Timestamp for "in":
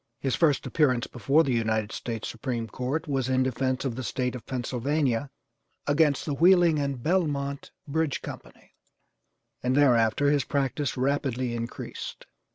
3.29-3.43